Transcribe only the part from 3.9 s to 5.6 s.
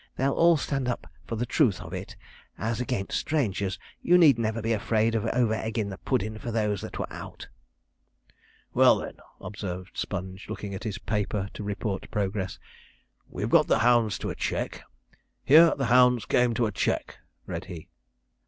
You need never be afraid of over